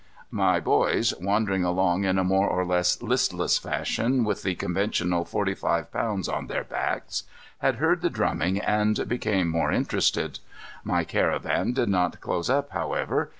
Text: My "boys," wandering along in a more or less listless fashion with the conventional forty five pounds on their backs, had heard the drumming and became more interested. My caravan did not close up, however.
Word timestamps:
My 0.31 0.59
"boys," 0.59 1.13
wandering 1.21 1.63
along 1.63 2.05
in 2.05 2.17
a 2.17 2.23
more 2.23 2.47
or 2.47 2.65
less 2.65 3.03
listless 3.03 3.59
fashion 3.59 4.23
with 4.23 4.41
the 4.41 4.55
conventional 4.55 5.25
forty 5.25 5.53
five 5.53 5.91
pounds 5.91 6.27
on 6.27 6.47
their 6.47 6.63
backs, 6.63 7.21
had 7.59 7.75
heard 7.75 8.01
the 8.01 8.09
drumming 8.09 8.57
and 8.57 9.07
became 9.07 9.47
more 9.47 9.71
interested. 9.71 10.39
My 10.83 11.03
caravan 11.03 11.73
did 11.73 11.89
not 11.89 12.19
close 12.19 12.49
up, 12.49 12.71
however. 12.71 13.29